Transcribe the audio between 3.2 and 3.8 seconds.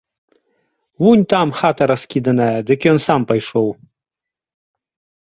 пайшоў.